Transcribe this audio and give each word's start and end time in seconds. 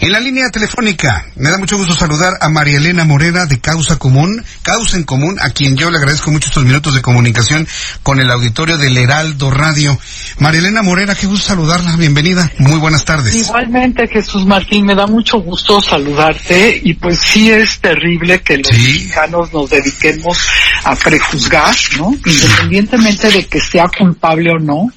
En 0.00 0.10
la 0.12 0.20
línea 0.20 0.50
telefónica, 0.50 1.24
me 1.36 1.50
da 1.50 1.56
mucho 1.58 1.76
gusto 1.78 1.94
saludar 1.94 2.34
a 2.40 2.48
María 2.48 2.78
Elena 2.78 3.04
Morera 3.04 3.46
de 3.46 3.60
Causa 3.60 3.96
Común, 3.96 4.44
Causa 4.62 4.96
en 4.96 5.04
Común, 5.04 5.36
a 5.40 5.50
quien 5.50 5.76
yo 5.76 5.90
le 5.90 5.98
agradezco 5.98 6.30
mucho 6.30 6.48
estos 6.48 6.64
minutos 6.64 6.94
de 6.94 7.00
comunicación 7.02 7.66
con 8.02 8.20
el 8.20 8.30
auditorio 8.30 8.76
del 8.76 8.96
Heraldo 8.98 9.50
Radio. 9.50 9.98
María 10.40 10.60
Elena 10.60 10.82
Morera, 10.82 11.14
qué 11.14 11.26
gusto 11.26 11.46
saludarla, 11.46 11.96
bienvenida, 11.96 12.50
muy 12.58 12.78
buenas 12.78 13.04
tardes. 13.04 13.34
Igualmente, 13.34 14.06
Jesús 14.08 14.44
Martín, 14.44 14.84
me 14.84 14.94
da 14.94 15.06
mucho 15.06 15.38
gusto 15.38 15.80
saludarte 15.80 16.80
y 16.82 16.94
pues 16.94 17.18
sí 17.20 17.50
es 17.50 17.78
terrible 17.80 18.42
que 18.42 18.58
los 18.58 18.66
Sí. 18.68 18.82
mexicanos 18.82 19.52
nos 19.52 19.70
dediquemos 19.70 20.38
a 20.82 20.96
prejuzgar, 20.96 21.74
¿no? 21.98 22.12
Independientemente 22.26 23.30
de 23.30 23.46
que 23.46 23.60
sea 23.60 23.86
culpable 23.96 24.50
o 24.50 24.58
no, 24.58 24.90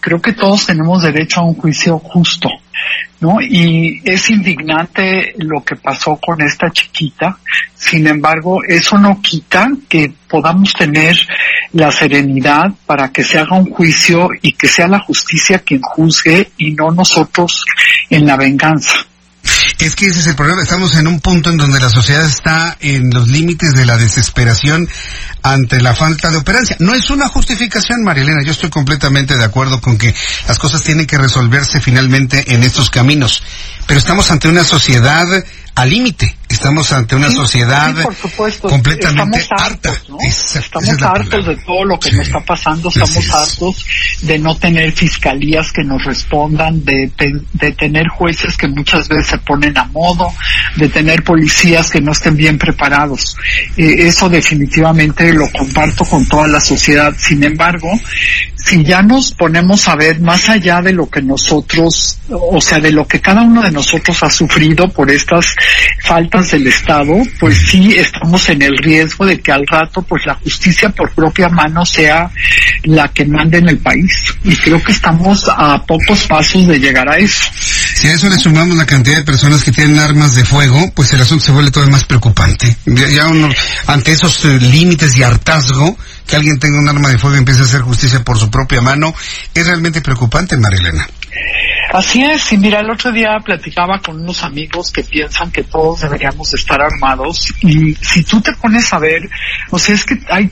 creo 0.00 0.20
que 0.20 0.32
todos 0.32 0.66
tenemos 0.66 1.02
derecho 1.02 1.40
a 1.40 1.44
un 1.44 1.54
juicio 1.54 1.98
justo. 1.98 2.48
¿No? 3.20 3.40
Y 3.40 4.02
es 4.04 4.30
indignante 4.30 5.34
lo 5.38 5.62
que 5.62 5.76
pasó 5.76 6.16
con 6.16 6.40
esta 6.42 6.70
chiquita. 6.70 7.38
Sin 7.74 8.06
embargo, 8.06 8.62
eso 8.64 8.98
no 8.98 9.20
quita 9.20 9.68
que 9.88 10.12
podamos 10.28 10.72
tener 10.72 11.16
la 11.72 11.90
serenidad 11.90 12.72
para 12.86 13.10
que 13.10 13.24
se 13.24 13.38
haga 13.38 13.56
un 13.56 13.70
juicio 13.70 14.28
y 14.42 14.52
que 14.52 14.68
sea 14.68 14.88
la 14.88 15.00
justicia 15.00 15.58
quien 15.58 15.80
juzgue 15.80 16.50
y 16.58 16.72
no 16.72 16.90
nosotros 16.90 17.64
en 18.10 18.26
la 18.26 18.36
venganza. 18.36 19.06
Es 19.84 19.96
que 19.96 20.06
ese 20.06 20.20
es 20.20 20.26
el 20.28 20.34
problema, 20.34 20.62
estamos 20.62 20.96
en 20.96 21.06
un 21.06 21.20
punto 21.20 21.50
en 21.50 21.58
donde 21.58 21.78
la 21.78 21.90
sociedad 21.90 22.24
está 22.24 22.74
en 22.80 23.10
los 23.10 23.28
límites 23.28 23.74
de 23.74 23.84
la 23.84 23.98
desesperación 23.98 24.88
ante 25.42 25.78
la 25.78 25.94
falta 25.94 26.30
de 26.30 26.38
operancia. 26.38 26.74
No 26.80 26.94
es 26.94 27.10
una 27.10 27.28
justificación, 27.28 28.02
María 28.02 28.22
Elena, 28.22 28.42
yo 28.42 28.52
estoy 28.52 28.70
completamente 28.70 29.36
de 29.36 29.44
acuerdo 29.44 29.82
con 29.82 29.98
que 29.98 30.14
las 30.48 30.58
cosas 30.58 30.82
tienen 30.82 31.06
que 31.06 31.18
resolverse 31.18 31.82
finalmente 31.82 32.54
en 32.54 32.64
estos 32.64 32.88
caminos, 32.88 33.42
pero 33.86 33.98
estamos 33.98 34.30
ante 34.30 34.48
una 34.48 34.64
sociedad 34.64 35.26
al 35.74 35.90
límite, 35.90 36.34
estamos 36.64 36.90
ante 36.92 37.14
una 37.14 37.28
Sí, 37.28 37.36
sociedad 37.36 37.94
sí, 37.94 38.02
por 38.02 38.14
supuesto. 38.14 38.68
completamente 38.70 39.38
estamos 39.38 39.62
harta. 39.62 39.90
hartos, 39.90 40.08
¿no? 40.08 40.16
Esa- 40.26 40.58
estamos 40.60 40.84
esa 40.88 40.94
es 40.94 41.00
la 41.02 41.08
hartos 41.08 41.46
de 41.46 41.56
todo 41.58 41.84
lo 41.84 41.98
que 42.00 42.08
Sí. 42.10 42.16
nos 42.16 42.26
está 42.26 42.40
pasando, 42.40 42.88
estamos 42.88 43.16
es. 43.18 43.34
hartos 43.34 43.86
de 44.22 44.38
no 44.38 44.56
tener 44.56 44.92
fiscalías 44.92 45.70
que 45.72 45.84
nos 45.84 46.02
respondan, 46.04 46.82
de, 46.82 47.10
de 47.52 47.72
tener 47.72 48.08
jueces 48.08 48.56
que 48.56 48.66
muchas 48.68 49.08
veces 49.08 49.26
se 49.26 49.38
ponen 49.38 49.76
a 49.76 49.84
modo, 49.84 50.32
de 50.76 50.88
tener 50.88 51.22
policías 51.22 51.90
que 51.90 52.00
no 52.00 52.12
estén 52.12 52.34
bien 52.36 52.56
preparados. 52.58 53.36
Eh, 53.76 54.06
eso 54.06 54.30
definitivamente 54.30 55.32
lo 55.34 55.50
comparto 55.52 56.04
con 56.06 56.26
toda 56.26 56.48
la 56.48 56.60
sociedad. 56.60 57.12
Sin 57.18 57.44
embargo, 57.44 57.88
si 58.64 58.82
ya 58.82 59.02
nos 59.02 59.32
ponemos 59.32 59.86
a 59.88 59.96
ver 59.96 60.20
más 60.20 60.48
allá 60.48 60.80
de 60.80 60.92
lo 60.92 61.08
que 61.08 61.20
nosotros, 61.20 62.18
o 62.28 62.60
sea, 62.60 62.80
de 62.80 62.92
lo 62.92 63.06
que 63.06 63.20
cada 63.20 63.42
uno 63.42 63.62
de 63.62 63.70
nosotros 63.70 64.22
ha 64.22 64.30
sufrido 64.30 64.88
por 64.88 65.10
estas 65.10 65.54
faltas 66.02 66.50
del 66.50 66.66
Estado, 66.66 67.14
pues 67.38 67.58
sí 67.68 67.94
estamos 67.96 68.48
en 68.48 68.62
el 68.62 68.76
riesgo 68.78 69.26
de 69.26 69.40
que 69.40 69.52
al 69.52 69.66
rato, 69.66 70.02
pues 70.02 70.24
la 70.26 70.34
justicia 70.34 70.88
por 70.88 71.12
propia 71.12 71.48
mano 71.48 71.84
sea 71.84 72.30
la 72.84 73.08
que 73.08 73.26
mande 73.26 73.58
en 73.58 73.68
el 73.68 73.78
país. 73.78 74.12
Y 74.44 74.56
creo 74.56 74.82
que 74.82 74.92
estamos 74.92 75.44
a 75.48 75.84
pocos 75.84 76.26
pasos 76.26 76.66
de 76.66 76.78
llegar 76.78 77.08
a 77.08 77.18
eso. 77.18 77.44
Si 77.94 78.08
a 78.08 78.14
eso 78.14 78.28
le 78.28 78.38
sumamos 78.38 78.76
la 78.76 78.86
cantidad 78.86 79.16
de 79.16 79.24
personas 79.24 79.62
que 79.62 79.72
tienen 79.72 79.98
armas 79.98 80.34
de 80.34 80.44
fuego, 80.44 80.90
pues 80.94 81.12
el 81.12 81.20
asunto 81.20 81.44
se 81.44 81.52
vuelve 81.52 81.70
todavía 81.70 81.92
más 81.92 82.04
preocupante. 82.04 82.76
Ya, 82.86 83.28
uno, 83.28 83.48
ante 83.86 84.12
esos 84.12 84.44
eh, 84.44 84.58
límites 84.58 85.16
y 85.16 85.22
hartazgo, 85.22 85.96
que 86.26 86.36
alguien 86.36 86.58
tenga 86.58 86.78
un 86.78 86.88
arma 86.88 87.08
de 87.08 87.18
fuego 87.18 87.36
y 87.36 87.38
empiece 87.38 87.62
a 87.62 87.64
hacer 87.64 87.82
justicia 87.82 88.22
por 88.24 88.38
su 88.38 88.50
propia 88.50 88.80
mano, 88.80 89.14
es 89.54 89.66
realmente 89.66 90.00
preocupante, 90.00 90.56
Marilena. 90.56 91.06
Así 91.92 92.22
es, 92.24 92.52
y 92.52 92.58
mira, 92.58 92.80
el 92.80 92.90
otro 92.90 93.12
día 93.12 93.38
platicaba 93.44 94.00
con 94.00 94.20
unos 94.20 94.42
amigos 94.42 94.90
que 94.90 95.04
piensan 95.04 95.50
que 95.52 95.62
todos 95.62 96.00
deberíamos 96.00 96.52
estar 96.54 96.80
armados 96.80 97.52
y 97.60 97.94
si 97.94 98.24
tú 98.24 98.40
te 98.40 98.52
pones 98.54 98.92
a 98.92 98.98
ver, 98.98 99.28
o 99.70 99.78
sea, 99.78 99.94
es 99.94 100.04
que 100.04 100.18
hay 100.28 100.50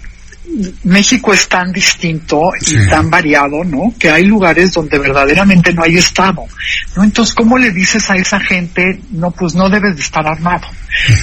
México 0.84 1.32
es 1.32 1.48
tan 1.48 1.72
distinto 1.72 2.40
Sí. 2.60 2.76
y 2.76 2.88
tan 2.88 3.10
variado, 3.10 3.64
¿no? 3.64 3.92
Que 3.98 4.10
hay 4.10 4.24
lugares 4.24 4.72
donde 4.72 4.98
verdaderamente 4.98 5.72
no 5.72 5.82
hay 5.82 5.96
Estado, 5.96 6.44
¿no? 6.96 7.04
Entonces, 7.04 7.34
¿cómo 7.34 7.58
le 7.58 7.70
dices 7.70 8.08
a 8.10 8.16
esa 8.16 8.38
gente, 8.40 9.00
no, 9.10 9.30
pues 9.30 9.54
no 9.54 9.68
debes 9.68 9.96
de 9.96 10.02
estar 10.02 10.26
armado, 10.26 10.66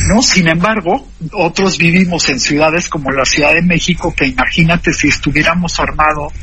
¿no? 0.08 0.22
Sin 0.22 0.48
embargo, 0.48 1.08
otros 1.34 1.78
vivimos 1.78 2.28
en 2.30 2.40
ciudades 2.40 2.88
como 2.88 3.12
la 3.12 3.26
Ciudad 3.26 3.54
de 3.54 3.62
México, 3.62 4.14
que 4.16 4.26
imagínate 4.28 4.94
si 4.94 5.08
estuviéramos 5.10 5.80
armados 5.80 6.34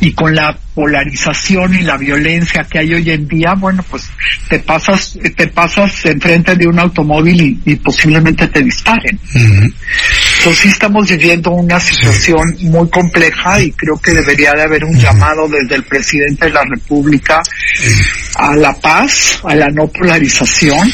y 0.00 0.12
con 0.12 0.34
la 0.34 0.56
polarización 0.74 1.74
y 1.74 1.82
la 1.82 1.96
violencia 1.96 2.64
que 2.64 2.78
hay 2.80 2.94
hoy 2.94 3.10
en 3.10 3.26
día, 3.26 3.54
bueno, 3.56 3.84
pues 3.88 4.08
te 4.48 4.58
pasas, 4.60 5.18
te 5.36 5.46
pasas 5.48 6.04
enfrente 6.04 6.54
de 6.54 6.66
un 6.66 6.78
automóvil 6.78 7.40
y, 7.40 7.72
y 7.72 7.76
posiblemente 7.76 8.46
te 8.48 8.62
disparen. 8.62 9.18
Entonces 10.46 10.62
sí 10.62 10.68
estamos 10.68 11.08
viviendo 11.08 11.50
una 11.50 11.80
situación 11.80 12.56
muy 12.60 12.88
compleja 12.88 13.60
y 13.60 13.72
creo 13.72 13.98
que 13.98 14.12
debería 14.12 14.52
de 14.52 14.62
haber 14.62 14.84
un 14.84 14.96
llamado 14.96 15.48
desde 15.48 15.74
el 15.74 15.82
presidente 15.82 16.44
de 16.46 16.52
la 16.52 16.62
República 16.62 17.42
a 18.36 18.54
la 18.54 18.72
paz, 18.74 19.40
a 19.42 19.56
la 19.56 19.68
no 19.70 19.88
polarización 19.88 20.88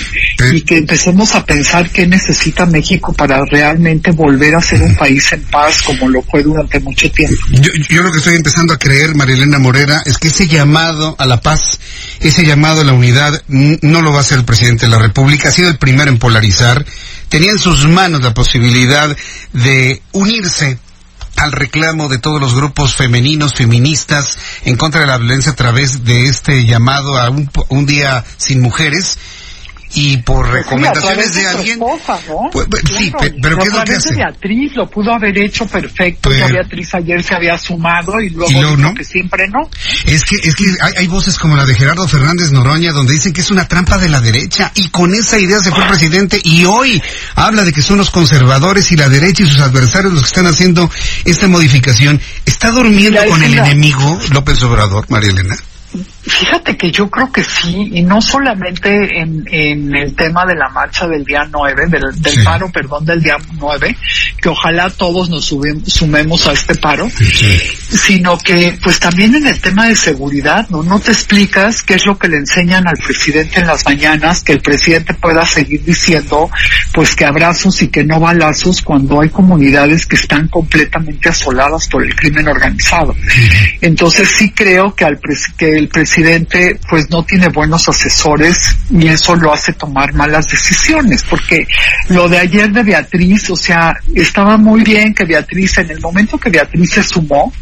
y 0.55 0.63
que 0.63 0.79
empecemos 0.79 1.35
a 1.35 1.45
pensar 1.45 1.91
qué 1.91 2.07
necesita 2.07 2.65
México 2.65 3.13
para 3.13 3.45
realmente 3.45 4.11
volver 4.13 4.55
a 4.55 4.63
ser 4.63 4.81
un 4.81 4.97
país 4.97 5.31
en 5.35 5.43
paz 5.43 5.83
como 5.83 6.09
lo 6.09 6.23
fue 6.23 6.43
durante 6.43 6.81
mucho 6.81 7.11
tiempo. 7.13 7.37
Yo, 7.51 7.73
yo 7.91 8.03
lo 8.03 8.11
que 8.11 8.19
estoy 8.21 8.37
empezando 8.37 8.73
a 8.73 8.79
creer, 8.79 9.15
Marilena 9.15 9.59
Morera, 9.59 10.01
es 10.07 10.17
que 10.17 10.29
ese 10.29 10.49
llamado 10.49 11.15
a 11.19 11.27
la 11.27 11.43
paz, 11.43 11.79
ese 12.21 12.47
llamado 12.47 12.81
a 12.81 12.85
la 12.85 12.95
unidad, 12.95 13.43
no 13.49 14.01
lo 14.01 14.13
va 14.13 14.19
a 14.19 14.21
hacer 14.23 14.39
el 14.39 14.47
presidente 14.47 14.87
de 14.87 14.93
la 14.93 14.99
República, 14.99 15.51
ha 15.51 15.53
sido 15.53 15.69
el 15.69 15.77
primero 15.77 16.11
en 16.11 16.19
polarizar, 16.19 16.87
tenía 17.33 17.53
en 17.53 17.59
sus 17.59 17.89
manos 17.89 18.21
la 18.21 18.35
posibilidad 18.35 19.17
de 19.55 20.03
unirse 20.13 20.79
al 21.37 21.51
reclamo 21.51 22.11
de 22.11 22.19
todos 22.19 22.39
los 22.39 22.55
grupos 22.55 22.95
femeninos, 22.95 23.55
feministas, 23.55 24.37
en 24.67 24.77
contra 24.77 25.01
de 25.01 25.07
la 25.07 25.17
violencia 25.17 25.53
a 25.53 25.57
través 25.57 26.05
de 26.05 26.27
este 26.27 26.67
llamado 26.67 27.17
a 27.17 27.31
un, 27.31 27.51
un 27.71 27.87
día 27.87 28.23
sin 28.37 28.61
mujeres, 28.61 29.19
y 29.95 30.17
por 30.19 30.49
recomendaciones 30.51 31.33
Sí, 31.33 31.41
a 31.41 31.43
de 31.43 31.49
alguien... 31.49 31.73
esposa, 31.75 32.19
¿no? 32.29 32.51
Pues, 32.51 32.67
pues, 32.71 32.83
sí, 32.97 33.11
Claro, 33.11 33.35
pero 33.43 33.59
¿qué 33.59 33.65
es 33.69 33.75
lo 33.75 33.85
que 33.85 33.93
hace? 33.93 34.15
Beatriz 34.15 34.73
lo 34.77 34.91
pudo 34.91 35.13
haber 35.13 35.39
hecho 35.39 35.67
perfecto, 35.67 36.31
Pero- 36.31 36.49
Beatriz 36.49 36.95
ayer 36.95 37.23
se 37.23 37.35
había 37.35 37.59
sumado 37.59 38.21
y 38.21 38.31
luego, 38.31 38.51
¿Y 38.51 38.55
luego 38.55 38.77
dijo 38.77 38.89
no? 38.89 38.95
que 38.95 39.05
siempre 39.05 39.49
no. 39.49 39.69
Es 40.07 40.25
que, 40.25 40.37
es 40.43 40.55
que 40.55 40.65
hay, 40.81 40.93
hay 40.99 41.07
voces 41.07 41.39
como 41.39 41.57
la 41.57 41.65
de 41.65 41.75
Gerardo 41.75 42.07
Fernández 42.09 42.51
Noroña 42.53 42.93
donde 42.93 43.13
dicen 43.15 43.33
que 43.33 43.41
es 43.41 43.51
una 43.51 43.67
trampa 43.69 43.99
de 43.99 44.09
la 44.09 44.21
derecha 44.21 44.71
y 44.75 44.89
con 44.89 45.15
esa 45.15 45.39
idea 45.39 45.59
se 45.61 45.71
fue 45.71 45.83
el 45.83 45.89
presidente 45.89 46.41
y 46.43 46.65
hoy 46.65 47.03
habla 47.35 47.63
de 47.65 47.73
que 47.73 47.83
son 47.83 47.99
los 47.99 48.11
conservadores 48.11 48.91
y 48.93 48.97
la 48.97 49.09
derecha 49.09 49.43
y 49.43 49.47
sus 49.47 49.61
adversarios 49.61 50.13
los 50.13 50.23
que 50.23 50.29
están 50.29 50.47
haciendo 50.47 50.91
esta 51.25 51.49
modificación. 51.49 52.21
¿Está 52.47 52.71
durmiendo 52.71 53.21
con 53.27 53.43
el 53.43 53.55
enemigo 53.59 54.19
López 54.33 54.63
Obrador, 54.63 55.07
María 55.09 55.31
Elena? 55.31 55.57
Fíjate 56.23 56.77
que 56.77 56.91
yo 56.91 57.11
creo 57.11 57.31
que 57.31 57.43
sí, 57.43 57.91
y 57.93 58.03
no 58.03 58.21
solamente 58.21 59.19
en, 59.21 59.45
en 59.47 59.95
el 59.95 60.15
tema 60.15 60.45
de 60.47 60.55
la 60.55 60.69
marcha 60.69 61.07
del 61.07 61.25
día 61.25 61.47
9, 61.51 61.87
del, 61.89 62.03
del 62.23 62.33
Sí. 62.33 62.45
paro, 62.45 62.71
perdón, 62.73 63.05
del 63.05 63.23
día 63.23 63.37
9, 63.59 63.97
que 64.43 64.49
ojalá 64.49 64.91
todos 64.91 65.31
nos 65.31 65.53
subim- 65.53 65.87
sumemos 65.87 66.49
a 66.49 66.53
este 66.53 66.75
paro, 66.75 67.09
sino 67.89 68.37
que 68.39 68.77
pues 68.83 68.99
también 68.99 69.35
en 69.37 69.47
el 69.47 69.61
tema 69.61 69.87
de 69.87 69.95
seguridad, 69.95 70.69
¿no? 70.69 70.83
No 70.83 70.99
te 70.99 71.13
explicas 71.13 71.83
qué 71.83 71.95
es 71.95 72.07
lo 72.07 72.19
que 72.19 72.29
le 72.29 72.39
enseñan 72.39 72.87
al 72.89 72.97
presidente 72.97 73.61
en 73.61 73.69
las 73.69 73.85
mañanas, 73.85 74.43
que 74.43 74.53
el 74.53 74.61
presidente 74.61 75.15
pueda 75.15 75.47
seguir 75.47 75.85
diciendo 75.85 76.51
pues 76.93 77.15
que 77.15 77.25
abrazos 77.25 77.81
y 77.83 77.89
que 77.89 78.03
no 78.05 78.19
balazos 78.19 78.83
cuando 78.83 79.21
hay 79.21 79.29
comunidades 79.29 80.07
que 80.07 80.17
están 80.17 80.49
completamente 80.49 81.29
asoladas 81.29 81.87
por 81.89 82.03
el 82.05 82.15
crimen 82.17 82.49
organizado. 82.49 83.15
Entonces 83.81 84.29
sí 84.37 84.51
creo 84.51 84.95
que, 84.95 85.05
al 85.05 85.21
pres- 85.21 85.53
que 85.57 85.71
el 85.77 85.89
presidente 85.89 86.81
pues 86.91 87.09
no 87.11 87.25
tiene 87.25 87.49
buenos 87.49 87.89
asesores 87.89 88.77
y 88.91 89.07
eso 89.07 89.37
lo 89.37 89.53
hace 89.53 89.73
tomar 89.75 90.13
malas 90.15 90.47
decisiones, 90.49 91.23
porque 91.31 91.67
lo 92.09 92.29
de 92.29 92.39
ayer 92.39 92.73
de 92.73 92.83
Beatriz, 92.83 93.49
o 93.51 93.57
sea, 93.57 93.95
es 94.15 94.32
estaba 94.33 94.57
muy 94.57 94.83
bien 94.83 95.13
que 95.13 95.27
Beatriz, 95.27 95.77
en 95.77 95.91
el 95.91 96.01
momento 96.01 96.39
que 96.39 96.49
Beatriz 96.49 96.93
se 96.93 97.03
sumó, 97.03 97.53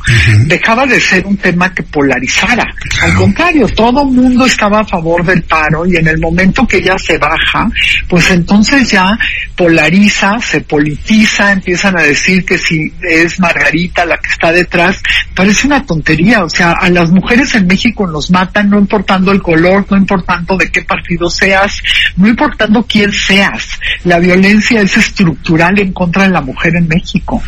dejaba 0.46 0.86
de 0.86 1.00
ser 1.00 1.26
un 1.26 1.36
tema 1.36 1.74
que 1.74 1.82
polarizara. 1.82 2.64
Al 3.02 3.12
contrario, 3.14 3.66
todo 3.66 4.04
mundo 4.04 4.46
estaba 4.46 4.82
a 4.82 4.84
favor 4.84 5.24
del 5.24 5.42
paro 5.42 5.84
y 5.84 5.96
en 5.96 6.06
el 6.06 6.20
momento 6.20 6.64
que 6.68 6.76
ella 6.76 6.96
se 6.96 7.18
baja, 7.18 7.68
pues 8.08 8.30
entonces 8.30 8.88
ya 8.88 9.18
polariza, 9.56 10.38
se 10.40 10.60
politiza, 10.60 11.50
empiezan 11.50 11.98
a 11.98 12.02
decir 12.02 12.44
que 12.44 12.56
si 12.56 12.92
es 13.02 13.40
Margarita 13.40 14.06
la 14.06 14.16
que 14.18 14.30
está 14.30 14.52
detrás, 14.52 15.02
parece 15.34 15.66
una 15.66 15.84
tontería. 15.84 16.44
O 16.44 16.48
sea, 16.48 16.70
a 16.70 16.88
las 16.88 17.10
mujeres 17.10 17.52
en 17.56 17.66
México 17.66 18.06
nos 18.06 18.30
matan 18.30 18.70
no 18.70 18.78
importando 18.78 19.32
el 19.32 19.42
color, 19.42 19.86
no 19.90 19.96
importando 19.96 20.56
de 20.56 20.70
qué 20.70 20.82
partido 20.82 21.28
seas, 21.28 21.82
no 22.16 22.28
importando 22.28 22.86
quién 22.88 23.12
seas. 23.12 23.66
La 24.04 24.20
violencia 24.20 24.80
es 24.80 24.96
estructural 24.96 25.76
en 25.80 25.92
contra 25.92 26.22
de 26.22 26.30
la 26.30 26.40
mujer 26.40 26.59
en 26.68 26.88
México. 26.88 27.42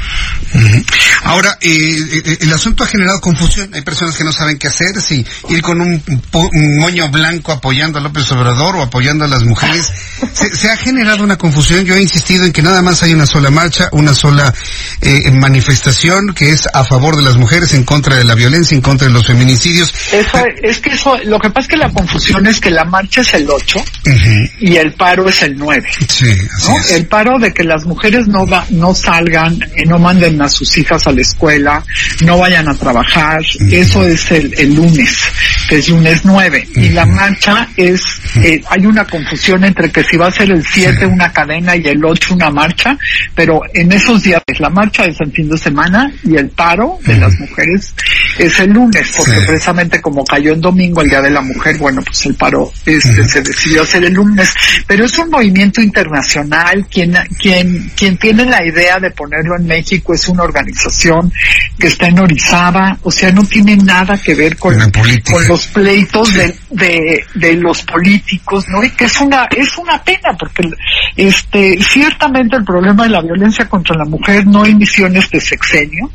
Ahora, 1.24 1.56
eh, 1.60 1.68
eh, 1.70 2.38
el 2.40 2.52
asunto 2.52 2.84
ha 2.84 2.86
generado 2.86 3.20
confusión. 3.20 3.70
Hay 3.74 3.82
personas 3.82 4.16
que 4.16 4.24
no 4.24 4.32
saben 4.32 4.58
qué 4.58 4.68
hacer, 4.68 5.00
si 5.00 5.24
ir 5.48 5.62
con 5.62 5.80
un, 5.80 6.02
moño 6.78 7.08
blanco 7.10 7.52
apoyando 7.52 7.98
a 7.98 8.02
López 8.02 8.30
Obrador 8.32 8.76
o 8.76 8.82
apoyando 8.82 9.24
a 9.24 9.28
las 9.28 9.44
mujeres. 9.44 9.90
Se, 10.32 10.70
ha 10.70 10.76
generado 10.76 11.22
una 11.22 11.36
confusión. 11.36 11.84
Yo 11.84 11.94
he 11.94 12.02
insistido 12.02 12.44
en 12.44 12.52
que 12.52 12.62
nada 12.62 12.82
más 12.82 13.02
hay 13.02 13.14
una 13.14 13.26
sola 13.26 13.50
marcha, 13.50 13.88
una 13.92 14.14
sola 14.14 14.52
eh, 15.00 15.30
manifestación 15.30 16.34
que 16.34 16.50
es 16.50 16.68
a 16.72 16.84
favor 16.84 17.16
de 17.16 17.22
las 17.22 17.36
mujeres, 17.36 17.72
en 17.74 17.84
contra 17.84 18.16
de 18.16 18.24
la 18.24 18.34
violencia, 18.34 18.74
en 18.74 18.82
contra 18.82 19.06
de 19.06 19.12
los 19.12 19.26
feminicidios. 19.26 19.92
Eso, 20.12 20.44
es 20.62 20.80
que 20.80 20.90
eso, 20.90 21.16
lo 21.24 21.38
que 21.38 21.50
pasa 21.50 21.60
es 21.60 21.68
que 21.68 21.76
la 21.76 21.90
confusión 21.90 22.46
es 22.46 22.60
que 22.60 22.70
la 22.70 22.84
marcha 22.84 23.20
es 23.20 23.34
el 23.34 23.48
8 23.48 23.84
y 24.60 24.76
el 24.76 24.92
paro 24.94 25.28
es 25.28 25.42
el 25.42 25.56
9. 25.56 25.88
Sí, 26.08 26.30
así 26.56 26.94
El 26.94 27.06
paro 27.06 27.38
de 27.38 27.52
que 27.52 27.64
las 27.64 27.84
mujeres 27.84 28.26
no 28.28 28.46
va, 28.46 28.64
no 28.70 28.94
salgan, 29.02 29.58
y 29.76 29.84
no 29.84 29.98
manden 29.98 30.40
a 30.40 30.48
sus 30.48 30.76
hijas 30.78 31.06
a 31.06 31.12
la 31.12 31.20
escuela, 31.20 31.84
no 32.24 32.38
vayan 32.38 32.68
a 32.68 32.74
trabajar, 32.74 33.40
eso 33.70 34.06
es 34.06 34.30
el, 34.30 34.54
el, 34.56 34.74
lunes, 34.74 35.18
que 35.68 35.78
es 35.78 35.88
lunes 35.88 36.20
9. 36.24 36.68
Y 36.76 36.88
la 36.90 37.06
marcha 37.06 37.68
es, 37.76 38.02
eh, 38.36 38.62
hay 38.68 38.86
una 38.86 39.04
confusión 39.04 39.64
entre 39.64 39.90
que 39.90 40.02
si 40.04 40.16
va 40.16 40.28
a 40.28 40.30
ser 40.30 40.50
el 40.50 40.64
7 40.64 41.06
una 41.06 41.32
cadena 41.32 41.76
y 41.76 41.86
el 41.86 42.04
8 42.04 42.34
una 42.34 42.50
marcha, 42.50 42.96
pero 43.34 43.62
en 43.74 43.92
esos 43.92 44.22
días 44.22 44.42
la 44.58 44.70
marcha 44.70 45.04
es 45.04 45.16
el 45.20 45.32
fin 45.32 45.48
de 45.48 45.58
semana 45.58 46.12
y 46.24 46.36
el 46.36 46.48
paro 46.50 46.98
de 47.04 47.16
las 47.16 47.38
mujeres 47.38 47.94
es 48.38 48.58
el 48.60 48.70
lunes, 48.70 49.12
porque 49.16 49.40
precisamente 49.46 50.00
como 50.00 50.24
cayó 50.24 50.52
en 50.52 50.60
domingo 50.60 51.02
el 51.02 51.08
Día 51.08 51.20
de 51.20 51.30
la 51.30 51.40
Mujer, 51.40 51.76
bueno, 51.78 52.02
pues 52.02 52.26
el 52.26 52.34
paro 52.34 52.72
este, 52.86 53.24
se 53.24 53.42
decidió 53.42 53.82
hacer 53.82 54.04
el 54.04 54.14
lunes, 54.14 54.52
pero 54.86 55.04
es 55.04 55.18
un 55.18 55.30
movimiento 55.30 55.80
internacional, 55.80 56.86
quien, 56.90 57.16
quien, 57.38 57.90
quien 57.96 58.16
tiene 58.16 58.44
la 58.46 58.64
idea 58.64 58.81
de 58.82 59.10
ponerlo 59.10 59.56
en 59.56 59.66
México 59.66 60.14
es 60.14 60.28
una 60.28 60.42
organización 60.42 61.32
que 61.78 61.86
está 61.86 62.08
en 62.08 62.18
Orizaba, 62.18 62.98
o 63.02 63.10
sea, 63.10 63.30
no 63.32 63.44
tiene 63.44 63.76
nada 63.76 64.18
que 64.18 64.34
ver 64.34 64.56
con, 64.56 64.74
con 64.90 65.48
los 65.48 65.66
pleitos 65.68 66.34
de, 66.34 66.54
de, 66.70 67.24
de, 67.34 67.54
los 67.54 67.82
políticos, 67.82 68.66
¿no? 68.68 68.82
Y 68.82 68.90
que 68.90 69.04
es 69.04 69.20
una, 69.20 69.48
es 69.56 69.76
una 69.78 70.02
pena, 70.02 70.36
porque 70.38 70.68
este, 71.16 71.78
ciertamente 71.82 72.56
el 72.56 72.64
problema 72.64 73.04
de 73.04 73.10
la 73.10 73.22
violencia 73.22 73.68
contra 73.68 73.96
la 73.96 74.04
mujer 74.04 74.46
no 74.46 74.66
inició 74.66 75.06
en 75.06 75.16
este 75.16 75.40
sexenio, 75.40 76.10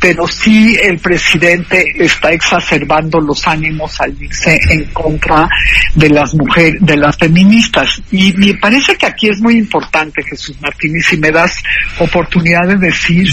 pero 0.00 0.26
sí 0.26 0.76
el 0.80 0.98
presidente 0.98 1.84
está 1.96 2.32
exacerbando 2.32 3.20
los 3.20 3.46
ánimos 3.46 4.00
al 4.00 4.14
irse 4.20 4.58
en 4.70 4.84
contra 4.86 5.48
de 5.94 6.10
las 6.10 6.34
mujeres, 6.34 6.80
de 6.80 6.96
las 6.96 7.16
feministas. 7.16 8.00
Y 8.10 8.32
me 8.34 8.54
parece 8.54 8.96
que 8.96 9.06
aquí 9.06 9.28
es 9.28 9.40
muy 9.40 9.56
importante, 9.58 10.22
Jesús 10.22 10.56
Martín, 10.60 10.96
y 10.96 11.02
si 11.02 11.16
me 11.16 11.30
das 11.30 11.52
oportunidad 11.98 12.66
de 12.68 12.76
decir 12.76 13.28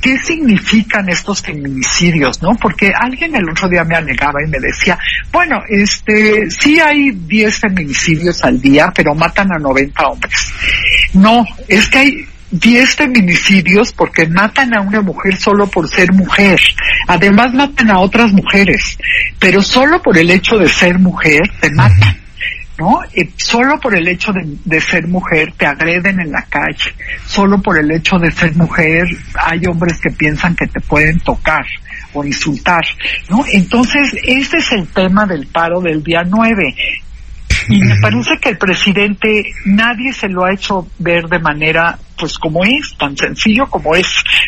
qué 0.00 0.18
significan 0.18 1.08
estos 1.08 1.42
feminicidios, 1.42 2.42
¿no? 2.42 2.50
Porque 2.60 2.92
alguien 2.94 3.34
el 3.36 3.48
otro 3.48 3.68
día 3.68 3.84
me 3.84 3.96
alegaba 3.96 4.42
y 4.44 4.50
me 4.50 4.58
decía, 4.58 4.98
bueno, 5.32 5.60
este, 5.68 6.50
sí 6.50 6.80
hay 6.80 7.10
10 7.10 7.58
feminicidios 7.58 8.42
al 8.42 8.60
día, 8.60 8.92
pero 8.94 9.14
matan 9.14 9.52
a 9.52 9.58
90 9.58 10.06
hombres. 10.06 10.52
No, 11.14 11.44
es 11.68 11.88
que 11.88 11.98
hay 11.98 12.26
10 12.50 12.96
feminicidios 12.96 13.92
porque 13.92 14.26
matan 14.26 14.76
a 14.76 14.80
una 14.80 15.00
mujer 15.00 15.36
solo 15.36 15.66
por 15.68 15.88
ser 15.88 16.12
mujer. 16.12 16.60
Además 17.06 17.54
matan 17.54 17.90
a 17.90 18.00
otras 18.00 18.32
mujeres, 18.32 18.98
pero 19.38 19.62
solo 19.62 20.02
por 20.02 20.18
el 20.18 20.30
hecho 20.30 20.56
de 20.56 20.68
ser 20.68 20.98
mujer 20.98 21.42
te 21.60 21.70
matan. 21.70 22.19
¿No? 22.80 23.00
solo 23.36 23.78
por 23.78 23.94
el 23.94 24.08
hecho 24.08 24.32
de, 24.32 24.80
ser 24.80 25.06
mujer 25.06 25.52
te 25.52 25.66
agreden 25.66 26.18
en 26.18 26.32
la 26.32 26.42
calle, 26.46 26.94
solo 27.26 27.60
por 27.60 27.78
el 27.78 27.90
hecho 27.90 28.18
de 28.18 28.30
ser 28.30 28.56
mujer 28.56 29.04
hay 29.38 29.60
hombres 29.66 30.00
que 30.00 30.10
piensan 30.10 30.56
que 30.56 30.66
te 30.66 30.80
pueden 30.80 31.20
tocar 31.20 31.66
o 32.14 32.24
insultar, 32.24 32.82
¿no? 33.28 33.44
Entonces, 33.52 34.16
este 34.24 34.56
es 34.56 34.72
el 34.72 34.88
tema 34.88 35.26
del 35.26 35.46
paro 35.46 35.80
del 35.80 36.02
día 36.02 36.22
9. 36.26 36.74
Y 37.68 37.80
me 37.82 37.96
parece 38.02 38.38
que 38.40 38.48
el 38.48 38.58
presidente 38.58 39.44
nadie 39.66 40.12
se 40.14 40.28
lo 40.28 40.46
ha 40.46 40.52
hecho 40.52 40.88
ver 40.98 41.28
de 41.28 41.38
manera 41.38 41.98
pues 42.18 42.38
como 42.38 42.64
es, 42.64 42.96
tan 42.98 43.16
sencillo 43.16 43.66
como 43.68 43.94
es, 43.94 44.06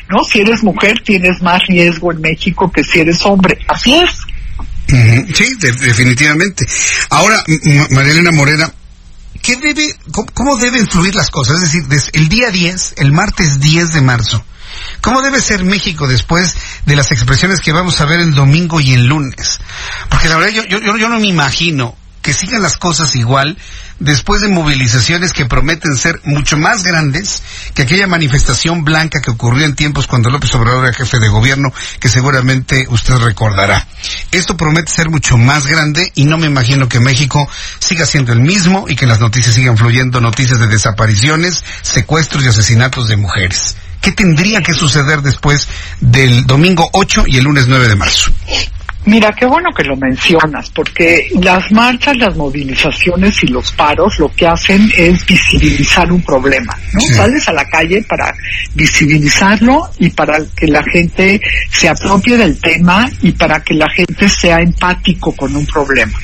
¿no? 0.08 0.24
Si 0.24 0.40
eres 0.40 0.64
mujer 0.64 1.00
tienes 1.00 1.42
más 1.42 1.66
riesgo 1.66 2.12
en 2.12 2.20
México 2.20 2.72
que 2.72 2.82
si 2.82 3.00
eres 3.00 3.24
hombre, 3.24 3.58
así 3.68 3.94
es. 3.94 4.21
Sí, 5.34 5.56
definitivamente. 5.58 6.66
Ahora, 7.10 7.42
María 7.90 8.30
Morera, 8.32 8.72
¿qué 9.40 9.56
debe, 9.56 9.96
cómo, 10.34 10.56
deben 10.56 10.86
fluir 10.86 11.14
las 11.14 11.30
cosas? 11.30 11.62
Es 11.62 11.88
decir, 11.88 12.10
el 12.12 12.28
día 12.28 12.50
10, 12.50 12.94
el 12.98 13.12
martes 13.12 13.60
10 13.60 13.92
de 13.92 14.02
marzo, 14.02 14.44
¿cómo 15.00 15.22
debe 15.22 15.40
ser 15.40 15.64
México 15.64 16.06
después 16.06 16.54
de 16.86 16.96
las 16.96 17.10
expresiones 17.10 17.60
que 17.60 17.72
vamos 17.72 18.00
a 18.00 18.06
ver 18.06 18.20
el 18.20 18.34
domingo 18.34 18.80
y 18.80 18.94
el 18.94 19.06
lunes? 19.06 19.58
Porque 20.08 20.28
la 20.28 20.36
verdad 20.36 20.52
yo, 20.52 20.64
yo, 20.64 20.96
yo 20.96 21.08
no 21.08 21.18
me 21.18 21.28
imagino 21.28 21.96
que 22.22 22.32
sigan 22.32 22.62
las 22.62 22.76
cosas 22.76 23.14
igual 23.16 23.58
después 23.98 24.40
de 24.40 24.48
movilizaciones 24.48 25.32
que 25.32 25.46
prometen 25.46 25.96
ser 25.96 26.20
mucho 26.24 26.56
más 26.56 26.82
grandes 26.82 27.42
que 27.74 27.82
aquella 27.82 28.06
manifestación 28.06 28.84
blanca 28.84 29.20
que 29.20 29.30
ocurrió 29.30 29.66
en 29.66 29.74
tiempos 29.74 30.06
cuando 30.06 30.30
López 30.30 30.54
Obrador 30.54 30.84
era 30.84 30.94
jefe 30.94 31.18
de 31.18 31.28
gobierno, 31.28 31.72
que 32.00 32.08
seguramente 32.08 32.86
usted 32.88 33.16
recordará. 33.16 33.86
Esto 34.30 34.56
promete 34.56 34.90
ser 34.90 35.10
mucho 35.10 35.36
más 35.36 35.66
grande 35.66 36.10
y 36.14 36.24
no 36.24 36.38
me 36.38 36.46
imagino 36.46 36.88
que 36.88 37.00
México 37.00 37.48
siga 37.78 38.06
siendo 38.06 38.32
el 38.32 38.40
mismo 38.40 38.86
y 38.88 38.96
que 38.96 39.06
las 39.06 39.20
noticias 39.20 39.54
sigan 39.54 39.76
fluyendo 39.76 40.20
noticias 40.20 40.58
de 40.58 40.66
desapariciones, 40.66 41.64
secuestros 41.82 42.44
y 42.44 42.48
asesinatos 42.48 43.08
de 43.08 43.16
mujeres. 43.16 43.76
¿Qué 44.00 44.10
tendría 44.10 44.62
que 44.62 44.74
suceder 44.74 45.22
después 45.22 45.68
del 46.00 46.44
domingo 46.44 46.90
8 46.92 47.24
y 47.28 47.38
el 47.38 47.44
lunes 47.44 47.68
9 47.68 47.88
de 47.88 47.94
marzo? 47.94 48.32
Mira, 49.04 49.32
qué 49.32 49.46
bueno 49.46 49.70
que 49.76 49.82
lo 49.82 49.96
mencionas, 49.96 50.70
porque 50.70 51.28
las 51.40 51.72
marchas, 51.72 52.16
las 52.18 52.36
movilizaciones 52.36 53.42
y 53.42 53.48
los 53.48 53.72
paros 53.72 54.18
lo 54.18 54.32
que 54.32 54.46
hacen 54.46 54.92
es 54.96 55.26
visibilizar 55.26 56.10
un 56.12 56.22
problema, 56.22 56.78
¿no? 56.92 57.00
Sales 57.00 57.48
a 57.48 57.52
la 57.52 57.64
calle 57.64 58.04
para 58.08 58.32
visibilizarlo 58.74 59.90
y 59.98 60.10
para 60.10 60.38
que 60.54 60.68
la 60.68 60.84
gente 60.84 61.40
se 61.70 61.88
apropie 61.88 62.36
del 62.36 62.60
tema 62.60 63.10
y 63.22 63.32
para 63.32 63.60
que 63.60 63.74
la 63.74 63.88
gente 63.90 64.28
sea 64.28 64.58
empático 64.58 65.34
con 65.34 65.56
un 65.56 65.66
problema 65.66 66.18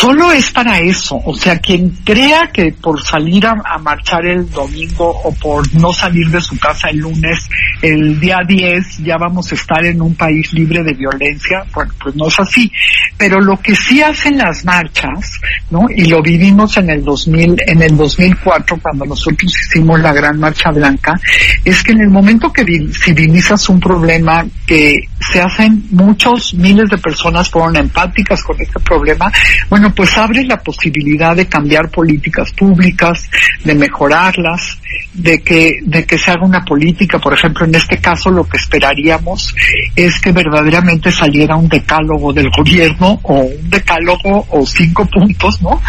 solo 0.00 0.32
es 0.32 0.50
para 0.50 0.78
eso. 0.78 1.20
O 1.24 1.34
sea, 1.34 1.58
quien 1.58 1.90
crea 2.04 2.50
que 2.52 2.72
por 2.72 3.02
salir 3.02 3.46
a, 3.46 3.54
marchar 3.80 4.24
el 4.24 4.50
domingo 4.50 5.10
o 5.24 5.32
por 5.34 5.72
no 5.74 5.92
salir 5.92 6.28
de 6.28 6.40
su 6.40 6.58
casa 6.58 6.88
el 6.88 6.98
lunes, 6.98 7.48
el 7.82 8.18
día 8.18 8.38
10 8.46 8.98
ya 8.98 9.16
vamos 9.18 9.52
a 9.52 9.54
estar 9.54 9.84
en 9.84 10.00
un 10.00 10.14
país 10.14 10.52
libre 10.52 10.82
de 10.82 10.94
violencia, 10.94 11.64
bueno, 11.74 11.92
pues 12.02 12.16
no 12.16 12.28
es 12.28 12.40
así. 12.40 12.70
Pero 13.18 13.40
lo 13.40 13.58
que 13.58 13.74
sí 13.74 14.02
hacen 14.02 14.38
las 14.38 14.64
marchas, 14.64 15.38
¿no? 15.70 15.86
Y 15.94 16.06
lo 16.06 16.22
vivimos 16.22 16.76
en 16.78 16.90
el 16.90 17.04
2000, 17.04 17.56
en 17.66 17.82
el 17.82 17.96
2004 17.96 18.78
cuando 18.82 19.04
nosotros 19.04 19.52
hicimos 19.66 20.00
la 20.00 20.12
gran 20.12 20.38
marcha 20.38 20.70
blanca, 20.70 21.20
es 21.64 21.82
que 21.82 21.92
en 21.92 22.00
el 22.00 22.10
momento 22.10 22.52
que 22.52 22.64
civilizas 22.92 23.68
un 23.68 23.80
problema 23.80 24.46
que 24.66 25.00
se 25.20 25.40
hacen 25.40 25.84
muchos 25.90 26.54
miles 26.54 26.88
de 26.88 26.98
personas 26.98 27.50
fueron 27.50 27.76
empáticas 27.76 28.42
con 28.42 28.60
este 28.60 28.80
problema, 28.80 29.30
bueno, 29.68 29.89
pues 29.94 30.16
abre 30.16 30.44
la 30.44 30.58
posibilidad 30.58 31.36
de 31.36 31.46
cambiar 31.46 31.88
políticas 31.90 32.52
públicas, 32.52 33.28
de 33.64 33.74
mejorarlas, 33.74 34.78
de 35.12 35.42
que, 35.42 35.80
de 35.82 36.04
que 36.04 36.18
se 36.18 36.30
haga 36.30 36.44
una 36.44 36.64
política. 36.64 37.18
Por 37.18 37.34
ejemplo, 37.34 37.66
en 37.66 37.74
este 37.74 37.98
caso 37.98 38.30
lo 38.30 38.48
que 38.48 38.56
esperaríamos 38.56 39.54
es 39.94 40.20
que 40.20 40.32
verdaderamente 40.32 41.10
saliera 41.10 41.56
un 41.56 41.68
decálogo 41.68 42.32
del 42.32 42.50
gobierno 42.56 43.18
o 43.22 43.34
un 43.34 43.70
decálogo 43.70 44.46
o 44.50 44.66
cinco 44.66 45.06
puntos, 45.06 45.60
¿no? 45.62 45.80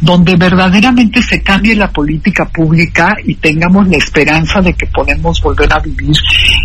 Donde 0.00 0.36
verdaderamente 0.36 1.22
se 1.22 1.42
cambie 1.42 1.74
la 1.74 1.90
política 1.90 2.46
pública 2.46 3.16
y 3.24 3.34
tengamos 3.36 3.88
la 3.88 3.96
esperanza 3.96 4.60
de 4.60 4.74
que 4.74 4.86
podemos 4.86 5.40
volver 5.40 5.72
a 5.72 5.78
vivir 5.78 6.16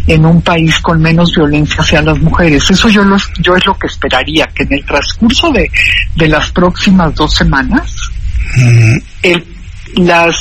en 0.07 0.25
un 0.25 0.41
país 0.41 0.79
con 0.79 1.01
menos 1.01 1.33
violencia 1.35 1.77
hacia 1.79 2.01
las 2.01 2.19
mujeres. 2.19 2.69
Eso 2.69 2.89
yo, 2.89 3.03
los, 3.03 3.31
yo 3.39 3.55
es 3.55 3.65
lo 3.65 3.77
que 3.77 3.87
esperaría, 3.87 4.47
que 4.47 4.63
en 4.63 4.73
el 4.73 4.85
transcurso 4.85 5.51
de, 5.51 5.69
de 6.15 6.27
las 6.27 6.51
próximas 6.51 6.80
dos 7.15 7.33
semanas, 7.33 7.93
el, 9.23 9.45
las, 9.97 10.35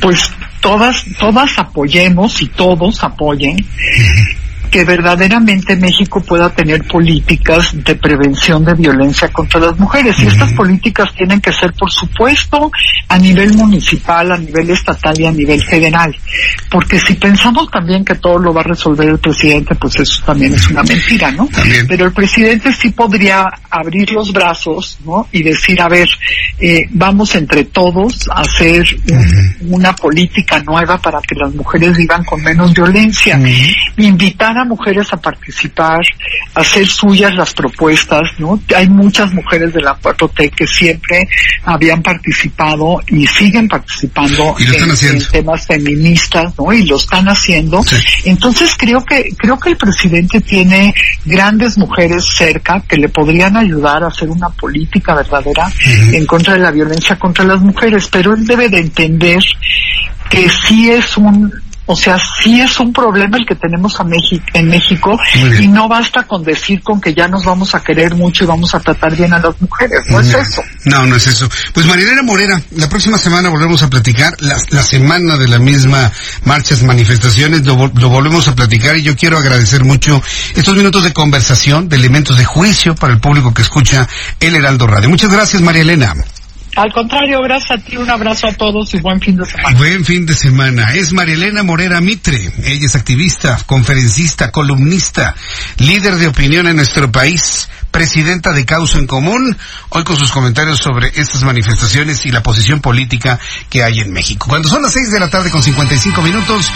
pues 0.00 0.32
todas, 0.60 1.04
todas 1.18 1.58
apoyemos 1.58 2.42
y 2.42 2.46
todos 2.48 3.02
apoyen 3.02 3.56
que 4.68 4.84
verdaderamente 4.84 5.76
México 5.76 6.20
pueda 6.20 6.50
tener 6.50 6.86
políticas 6.86 7.72
de 7.72 7.94
prevención 7.94 8.64
de 8.64 8.74
violencia 8.74 9.28
contra 9.28 9.60
las 9.60 9.78
mujeres. 9.78 10.16
Y 10.20 10.26
estas 10.26 10.52
políticas 10.52 11.12
tienen 11.14 11.40
que 11.40 11.52
ser, 11.52 11.72
por 11.72 11.90
supuesto, 11.90 12.70
a 13.08 13.18
nivel 13.18 13.54
municipal, 13.54 14.32
a 14.32 14.38
nivel 14.38 14.70
estatal 14.70 15.18
y 15.18 15.26
a 15.26 15.32
nivel 15.32 15.62
federal. 15.62 16.14
Porque 16.70 16.98
si 16.98 17.14
pensamos 17.14 17.70
también 17.70 18.04
que 18.04 18.16
todo 18.16 18.38
lo 18.38 18.52
va 18.52 18.60
a 18.60 18.64
resolver 18.64 19.08
el 19.08 19.18
presidente, 19.18 19.74
pues 19.74 20.00
eso 20.00 20.22
también 20.24 20.54
es 20.54 20.68
una 20.68 20.82
mentira, 20.82 21.30
¿no? 21.30 21.48
Pero 21.88 22.06
el 22.06 22.12
presidente 22.12 22.72
sí 22.72 22.90
podría 22.90 23.44
abrir 23.70 24.12
los 24.12 24.32
brazos, 24.32 24.98
¿no? 25.04 25.28
Y 25.32 25.42
decir, 25.42 25.80
a 25.80 25.88
ver, 25.88 26.08
eh, 26.58 26.82
vamos 26.90 27.34
entre 27.34 27.64
todos 27.64 28.28
a 28.28 28.40
hacer 28.40 28.84
una 29.62 29.94
política 29.94 30.62
nueva 30.62 30.98
para 30.98 31.20
que 31.20 31.34
las 31.34 31.54
mujeres 31.54 31.96
vivan 31.96 32.24
con 32.24 32.42
menos 32.42 32.72
violencia. 32.74 33.40
Invitar 33.96 34.57
a 34.58 34.64
mujeres 34.64 35.12
a 35.12 35.16
participar, 35.16 36.00
a 36.54 36.60
hacer 36.60 36.86
suyas 36.86 37.34
las 37.34 37.54
propuestas, 37.54 38.22
¿no? 38.38 38.60
Hay 38.74 38.88
muchas 38.88 39.32
mujeres 39.32 39.72
de 39.72 39.80
la 39.80 39.98
4T 39.98 40.50
que 40.54 40.66
siempre 40.66 41.28
habían 41.64 42.02
participado 42.02 43.00
y 43.06 43.26
siguen 43.26 43.68
participando 43.68 44.54
en, 44.58 45.18
temas 45.30 45.66
feministas, 45.66 46.52
¿no? 46.58 46.72
Y 46.72 46.84
lo 46.86 46.96
están 46.96 47.28
haciendo. 47.28 47.84
Entonces 48.24 48.74
creo 48.76 49.04
que 49.04 49.30
creo 49.36 49.58
que 49.58 49.70
el 49.70 49.76
presidente 49.76 50.40
tiene 50.40 50.94
grandes 51.24 51.78
mujeres 51.78 52.24
cerca 52.24 52.82
que 52.88 52.96
le 52.96 53.08
podrían 53.08 53.56
ayudar 53.56 54.02
a 54.02 54.08
hacer 54.08 54.28
una 54.28 54.48
política 54.50 55.14
verdadera 55.14 55.70
en 56.12 56.26
contra 56.26 56.54
de 56.54 56.60
la 56.60 56.70
violencia 56.70 57.18
contra 57.18 57.44
las 57.44 57.60
mujeres, 57.60 58.08
pero 58.10 58.34
él 58.34 58.46
debe 58.46 58.68
de 58.68 58.78
entender 58.78 59.42
que 60.28 60.48
sí 60.48 60.90
es 60.90 61.16
un 61.16 61.52
o 61.88 61.96
sea, 61.96 62.18
sí 62.18 62.60
es 62.60 62.78
un 62.80 62.92
problema 62.92 63.38
el 63.38 63.46
que 63.46 63.54
tenemos 63.54 63.98
a 63.98 64.04
México, 64.04 64.44
en 64.52 64.68
México 64.68 65.18
y 65.58 65.68
no 65.68 65.88
basta 65.88 66.24
con 66.24 66.44
decir 66.44 66.82
con 66.82 67.00
que 67.00 67.14
ya 67.14 67.26
nos 67.28 67.44
vamos 67.44 67.74
a 67.74 67.82
querer 67.82 68.14
mucho 68.14 68.44
y 68.44 68.46
vamos 68.46 68.74
a 68.74 68.80
tratar 68.80 69.16
bien 69.16 69.32
a 69.32 69.38
las 69.38 69.58
mujeres. 69.58 70.00
No, 70.08 70.20
es 70.20 70.34
eso. 70.34 70.62
No, 70.84 71.06
no 71.06 71.16
es 71.16 71.26
eso. 71.26 71.48
Pues 71.72 71.86
Marilena 71.86 72.22
Morera, 72.22 72.60
la 72.72 72.90
próxima 72.90 73.16
semana 73.16 73.48
volvemos 73.48 73.82
a 73.82 73.88
platicar, 73.88 74.36
la, 74.40 74.56
la 74.68 74.82
semana 74.82 75.38
de 75.38 75.48
la 75.48 75.58
misma 75.58 76.12
marchas, 76.44 76.82
manifestaciones, 76.82 77.64
lo, 77.64 77.90
lo, 77.94 78.08
volvemos 78.10 78.48
a 78.48 78.54
platicar 78.54 78.96
y 78.98 79.02
yo 79.02 79.16
quiero 79.16 79.38
agradecer 79.38 79.82
mucho 79.82 80.22
estos 80.54 80.76
minutos 80.76 81.04
de 81.04 81.14
conversación, 81.14 81.88
de 81.88 81.96
elementos 81.96 82.36
de 82.36 82.44
juicio 82.44 82.94
para 82.94 83.14
el 83.14 83.20
público 83.20 83.54
que 83.54 83.62
escucha 83.62 84.06
El 84.40 84.56
Heraldo 84.56 84.86
Radio. 84.86 85.08
Muchas 85.08 85.32
gracias, 85.32 85.62
María 85.62 85.82
Elena. 85.82 86.14
Al 86.78 86.92
contrario, 86.92 87.40
gracias 87.42 87.80
a 87.80 87.82
ti, 87.82 87.96
un 87.96 88.08
abrazo 88.08 88.46
a 88.46 88.52
todos 88.52 88.94
y 88.94 89.00
buen 89.00 89.20
fin 89.20 89.36
de 89.36 89.44
semana. 89.44 89.76
Buen 89.76 90.04
fin 90.04 90.24
de 90.26 90.34
semana. 90.34 90.94
Es 90.94 91.12
Marielena 91.12 91.64
Morera 91.64 92.00
Mitre. 92.00 92.52
Ella 92.62 92.86
es 92.86 92.94
activista, 92.94 93.58
conferencista, 93.66 94.52
columnista, 94.52 95.34
líder 95.78 96.14
de 96.14 96.28
opinión 96.28 96.68
en 96.68 96.76
nuestro 96.76 97.10
país, 97.10 97.68
presidenta 97.90 98.52
de 98.52 98.64
Causa 98.64 98.98
en 98.98 99.08
Común, 99.08 99.58
hoy 99.88 100.04
con 100.04 100.16
sus 100.16 100.30
comentarios 100.30 100.78
sobre 100.78 101.08
estas 101.16 101.42
manifestaciones 101.42 102.24
y 102.26 102.30
la 102.30 102.44
posición 102.44 102.80
política 102.80 103.40
que 103.68 103.82
hay 103.82 103.98
en 103.98 104.12
México. 104.12 104.46
Cuando 104.48 104.68
son 104.68 104.82
las 104.82 104.92
seis 104.92 105.10
de 105.10 105.18
la 105.18 105.28
tarde 105.28 105.50
con 105.50 105.64
55 105.64 106.22
minutos, 106.22 106.70